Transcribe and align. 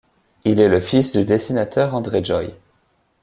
Il 0.45 0.59
est 0.59 0.67
le 0.67 0.79
fils 0.79 1.11
du 1.15 1.25
dessinateur 1.25 1.93
André 1.93 2.23
Joy. 2.23 2.55